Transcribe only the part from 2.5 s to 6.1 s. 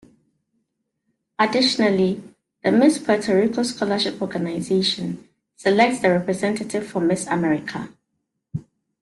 the Miss Puerto Rico Scholarship Organization selects the